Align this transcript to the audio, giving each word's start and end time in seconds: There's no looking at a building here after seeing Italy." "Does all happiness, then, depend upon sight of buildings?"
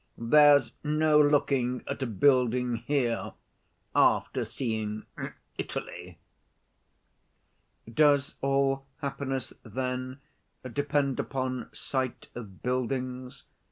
There's 0.17 0.71
no 0.83 1.21
looking 1.21 1.83
at 1.85 2.01
a 2.01 2.07
building 2.07 2.77
here 2.77 3.33
after 3.95 4.43
seeing 4.43 5.05
Italy." 5.59 6.17
"Does 7.93 8.33
all 8.41 8.87
happiness, 9.01 9.53
then, 9.61 10.19
depend 10.63 11.19
upon 11.19 11.69
sight 11.71 12.29
of 12.33 12.63
buildings?" 12.63 13.43